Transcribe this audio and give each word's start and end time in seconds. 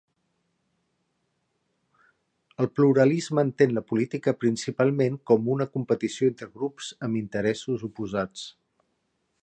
El 2.65 2.69
pluralisme 2.77 3.43
entén 3.47 3.75
la 3.77 3.83
política 3.91 4.35
principalment 4.45 5.21
com 5.33 5.47
a 5.47 5.53
una 5.57 5.69
competició 5.77 6.31
entre 6.33 6.49
grups 6.57 6.91
amb 7.09 7.21
interessos 7.25 7.89
oposats. 7.91 8.49